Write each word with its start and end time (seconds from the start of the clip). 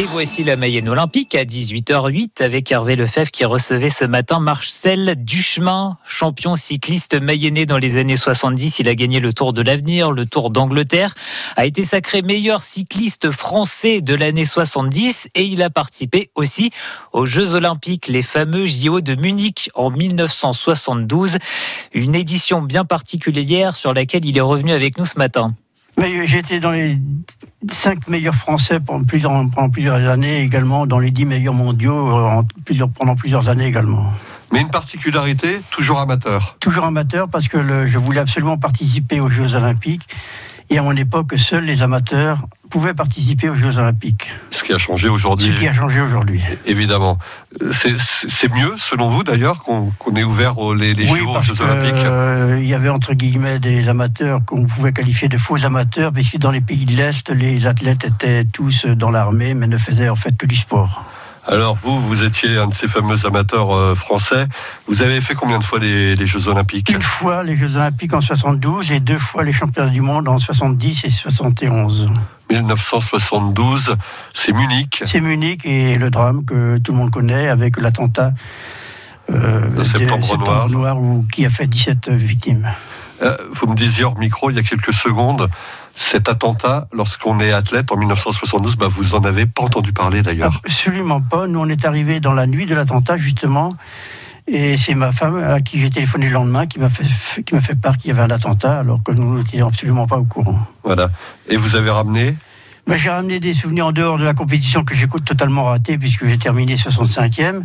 voici 0.00 0.42
la 0.42 0.56
Mayenne 0.56 0.88
Olympique 0.88 1.34
à 1.34 1.44
18h08 1.44 2.42
avec 2.42 2.72
Hervé 2.72 2.96
Lefebvre 2.96 3.30
qui 3.30 3.44
recevait 3.44 3.90
ce 3.90 4.06
matin 4.06 4.40
Marcel 4.40 5.16
Duchemin, 5.18 5.98
champion 6.06 6.56
cycliste 6.56 7.20
mayennais 7.20 7.66
dans 7.66 7.76
les 7.76 7.98
années 7.98 8.16
70. 8.16 8.78
Il 8.78 8.88
a 8.88 8.94
gagné 8.94 9.20
le 9.20 9.34
Tour 9.34 9.52
de 9.52 9.60
l'Avenir, 9.60 10.10
le 10.10 10.24
Tour 10.24 10.50
d'Angleterre, 10.50 11.12
a 11.56 11.66
été 11.66 11.84
sacré 11.84 12.22
meilleur 12.22 12.60
cycliste 12.60 13.30
français 13.30 14.00
de 14.00 14.14
l'année 14.14 14.46
70 14.46 15.28
et 15.34 15.44
il 15.44 15.62
a 15.62 15.68
participé 15.68 16.30
aussi 16.34 16.70
aux 17.12 17.26
Jeux 17.26 17.54
Olympiques, 17.54 18.08
les 18.08 18.22
fameux 18.22 18.64
JO 18.64 19.02
de 19.02 19.14
Munich 19.14 19.68
en 19.74 19.90
1972. 19.90 21.36
Une 21.92 22.14
édition 22.14 22.62
bien 22.62 22.86
particulière 22.86 23.76
sur 23.76 23.92
laquelle 23.92 24.24
il 24.24 24.38
est 24.38 24.40
revenu 24.40 24.72
avec 24.72 24.96
nous 24.96 25.04
ce 25.04 25.18
matin. 25.18 25.54
J'étais 25.98 26.58
dans 26.58 26.70
les 26.70 26.98
cinq 27.70 28.08
meilleurs 28.08 28.34
Français 28.34 28.80
pendant 28.80 29.04
plusieurs, 29.04 29.32
pendant 29.50 29.70
plusieurs 29.70 30.08
années 30.08 30.40
également, 30.40 30.86
dans 30.86 30.98
les 30.98 31.10
dix 31.10 31.24
meilleurs 31.24 31.54
mondiaux 31.54 32.18
euh, 32.18 32.42
plusieurs, 32.64 32.88
pendant 32.88 33.14
plusieurs 33.14 33.48
années 33.48 33.66
également. 33.66 34.12
Mais 34.52 34.60
une 34.60 34.68
particularité, 34.68 35.60
toujours 35.70 36.00
amateur. 36.00 36.56
Toujours 36.60 36.84
amateur 36.84 37.28
parce 37.28 37.48
que 37.48 37.86
je 37.86 37.98
voulais 37.98 38.20
absolument 38.20 38.58
participer 38.58 39.20
aux 39.20 39.30
Jeux 39.30 39.54
Olympiques. 39.54 40.08
Et 40.72 40.78
à 40.78 40.82
mon 40.82 40.96
époque, 40.96 41.34
seuls 41.36 41.64
les 41.64 41.82
amateurs 41.82 42.38
pouvaient 42.70 42.94
participer 42.94 43.50
aux 43.50 43.54
Jeux 43.54 43.76
Olympiques. 43.76 44.32
Ce 44.50 44.64
qui 44.64 44.72
a 44.72 44.78
changé 44.78 45.10
aujourd'hui. 45.10 45.52
Ce 45.54 45.60
qui 45.60 45.68
a 45.68 45.72
changé 45.74 46.00
aujourd'hui. 46.00 46.40
Évidemment. 46.64 47.18
C'est 47.60 48.50
mieux, 48.54 48.72
selon 48.78 49.10
vous 49.10 49.22
d'ailleurs, 49.22 49.62
qu'on 49.64 50.16
ait 50.16 50.24
ouvert 50.24 50.54
les, 50.74 50.94
les 50.94 51.10
oui, 51.10 51.20
aux 51.20 51.42
Jeux 51.42 51.60
Olympiques 51.60 51.92
euh, 52.06 52.58
Il 52.58 52.66
y 52.66 52.72
avait 52.72 52.88
entre 52.88 53.12
guillemets 53.12 53.58
des 53.58 53.90
amateurs 53.90 54.40
qu'on 54.46 54.64
pouvait 54.64 54.94
qualifier 54.94 55.28
de 55.28 55.36
faux 55.36 55.62
amateurs, 55.62 56.10
puisque 56.10 56.38
dans 56.38 56.50
les 56.50 56.62
pays 56.62 56.86
de 56.86 56.96
l'Est, 56.96 57.28
les 57.28 57.66
athlètes 57.66 58.06
étaient 58.06 58.46
tous 58.46 58.86
dans 58.86 59.10
l'armée, 59.10 59.52
mais 59.52 59.66
ne 59.66 59.76
faisaient 59.76 60.08
en 60.08 60.16
fait 60.16 60.38
que 60.38 60.46
du 60.46 60.56
sport. 60.56 61.04
Alors 61.46 61.74
vous, 61.74 62.00
vous 62.00 62.24
étiez 62.24 62.56
un 62.56 62.68
de 62.68 62.74
ces 62.74 62.86
fameux 62.86 63.26
amateurs 63.26 63.74
euh, 63.74 63.94
français. 63.94 64.46
Vous 64.86 65.02
avez 65.02 65.20
fait 65.20 65.34
combien 65.34 65.58
de 65.58 65.64
fois 65.64 65.80
les, 65.80 66.26
Jeux 66.26 66.48
Olympiques? 66.48 66.90
Une 66.90 67.02
fois 67.02 67.42
les 67.42 67.56
Jeux 67.56 67.76
Olympiques 67.76 68.14
en 68.14 68.20
72 68.20 68.92
et 68.92 69.00
deux 69.00 69.18
fois 69.18 69.42
les 69.42 69.52
championnats 69.52 69.90
du 69.90 70.00
monde 70.00 70.28
en 70.28 70.38
70 70.38 71.04
et 71.04 71.10
71. 71.10 72.08
1972, 72.50 73.96
c'est 74.32 74.52
Munich. 74.52 75.02
C'est 75.04 75.20
Munich 75.20 75.64
et 75.64 75.96
le 75.96 76.10
drame 76.10 76.44
que 76.44 76.78
tout 76.78 76.92
le 76.92 76.98
monde 76.98 77.10
connaît 77.10 77.48
avec 77.48 77.76
l'attentat 77.76 78.32
euh, 79.30 79.68
de 79.70 79.82
septembre, 79.82 80.68
noir, 80.68 80.96
qui 81.32 81.46
a 81.46 81.50
fait 81.50 81.66
17 81.66 82.08
victimes. 82.10 82.68
Euh, 83.22 83.36
vous 83.52 83.66
me 83.66 83.74
disiez 83.74 84.04
hors 84.04 84.18
micro 84.18 84.50
il 84.50 84.56
y 84.56 84.58
a 84.58 84.62
quelques 84.62 84.92
secondes 84.92 85.48
cet 85.94 86.28
attentat, 86.28 86.88
lorsqu'on 86.92 87.38
est 87.40 87.52
athlète 87.52 87.92
en 87.92 87.96
1972, 87.96 88.76
bah 88.76 88.88
vous 88.90 89.14
en 89.14 89.24
avez 89.24 89.46
pas 89.46 89.62
entendu 89.62 89.92
parler 89.92 90.22
d'ailleurs. 90.22 90.60
Absolument 90.64 91.20
pas. 91.20 91.46
Nous, 91.46 91.58
on 91.58 91.68
est 91.68 91.84
arrivé 91.84 92.20
dans 92.20 92.32
la 92.32 92.46
nuit 92.46 92.66
de 92.66 92.74
l'attentat, 92.74 93.16
justement. 93.16 93.72
Et 94.48 94.76
c'est 94.76 94.94
ma 94.94 95.12
femme 95.12 95.42
à 95.42 95.60
qui 95.60 95.78
j'ai 95.78 95.90
téléphoné 95.90 96.26
le 96.26 96.32
lendemain 96.32 96.66
qui 96.66 96.80
m'a 96.80 96.88
fait, 96.88 97.04
qui 97.44 97.54
m'a 97.54 97.60
fait 97.60 97.76
part 97.76 97.96
qu'il 97.96 98.08
y 98.08 98.10
avait 98.10 98.22
un 98.22 98.30
attentat, 98.30 98.78
alors 98.78 99.02
que 99.02 99.12
nous 99.12 99.38
n'étions 99.38 99.68
absolument 99.68 100.06
pas 100.06 100.16
au 100.16 100.24
courant. 100.24 100.58
Voilà. 100.82 101.10
Et 101.48 101.56
vous 101.56 101.76
avez 101.76 101.90
ramené? 101.90 102.36
Bah, 102.86 102.96
j'ai 102.96 103.10
ramené 103.10 103.38
des 103.38 103.54
souvenirs 103.54 103.86
en 103.86 103.92
dehors 103.92 104.18
de 104.18 104.24
la 104.24 104.34
compétition 104.34 104.84
que 104.84 104.96
j'ai 104.96 105.06
totalement 105.24 105.64
raté 105.64 105.98
puisque 105.98 106.26
j'ai 106.26 106.38
terminé 106.38 106.74
65e. 106.74 107.62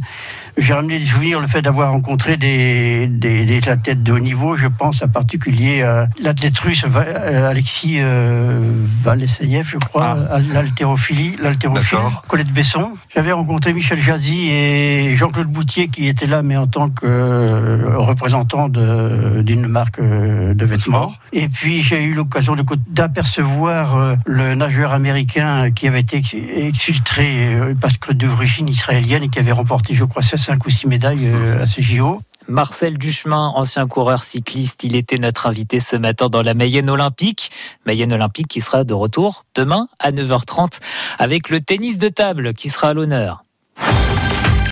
J'ai 0.58 0.74
ramené 0.74 1.00
des 1.00 1.06
souvenirs, 1.06 1.40
le 1.40 1.48
fait 1.48 1.62
d'avoir 1.62 1.92
rencontré 1.92 2.38
des, 2.38 3.08
des, 3.08 3.70
athlètes 3.70 4.04
de 4.04 4.12
haut 4.12 4.20
niveau. 4.20 4.56
Je 4.56 4.68
pense 4.68 5.04
en 5.04 5.08
particulier 5.08 5.82
à 5.82 6.08
l'athlète 6.22 6.58
russe 6.60 6.86
euh, 6.86 7.50
Alexis 7.50 7.98
euh, 8.00 8.86
je 9.06 9.78
crois, 9.78 10.18
ah. 10.30 10.40
l'haltérophilie, 10.54 11.36
l'haltérophile, 11.42 12.00
Colette 12.28 12.52
Besson. 12.52 12.92
J'avais 13.14 13.32
rencontré 13.32 13.74
Michel 13.74 14.00
Jazzy 14.00 14.50
et 14.50 15.16
Jean-Claude 15.16 15.48
Boutier 15.48 15.88
qui 15.88 16.08
étaient 16.08 16.28
là, 16.28 16.42
mais 16.42 16.58
en 16.58 16.68
tant 16.68 16.90
que 16.90 17.06
euh, 17.06 17.98
représentant 17.98 18.70
d'une 18.70 19.68
marque 19.68 20.00
euh, 20.00 20.54
de 20.54 20.66
vêtements. 20.66 21.12
Et 21.34 21.50
puis 21.50 21.82
j'ai 21.82 22.04
eu 22.04 22.14
l'occasion 22.14 22.56
d'apercevoir 22.88 24.18
le 24.26 24.56
nageur 24.56 24.92
américain 24.94 25.72
qui 25.72 25.88
avait 25.88 26.02
été 26.02 26.22
exfiltré 26.56 27.56
euh, 27.56 27.74
parce 27.80 27.98
que 27.98 28.14
d'origine 28.14 28.68
israélienne 28.68 29.24
et 29.24 29.30
qui 29.30 29.40
avait 29.40 29.52
remporté, 29.52 29.94
je 29.94 30.04
crois, 30.04 30.22
5 30.48 30.66
ou 30.66 30.70
6 30.70 30.88
médailles 30.88 31.28
euh, 31.28 31.64
à 31.64 31.68
ces 31.68 31.82
JO. 31.82 32.22
Marcel 32.48 32.98
Duchemin, 32.98 33.52
ancien 33.56 33.86
coureur 33.86 34.24
cycliste, 34.24 34.86
il 34.86 34.96
était 34.96 35.18
notre 35.18 35.48
invité 35.48 35.82
ce 35.82 35.98
matin 35.98 36.30
dans 36.30 36.42
la 36.42 36.54
Mayenne 36.54 36.90
Olympique. 36.90 37.52
Mayenne 37.86 38.14
Olympique 38.14 38.48
qui 38.48 38.62
sera 38.62 38.86
de 38.86 38.94
retour 38.94 39.44
demain 39.56 39.90
à 40.00 40.12
9h30 40.12 40.80
avec 41.20 41.50
le 41.50 41.60
tennis 41.60 41.98
de 41.98 42.08
table 42.08 42.54
qui 42.54 42.70
sera 42.70 42.90
à 42.90 42.94
l'honneur. 42.94 43.44